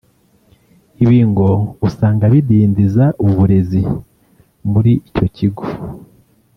Ibi 1.03 1.19
ngo 1.29 1.49
usanga 1.87 2.25
bidindiza 2.33 3.05
uburezi 3.25 3.81
muri 4.71 4.91
icyo 5.09 5.25
kigo 5.35 5.63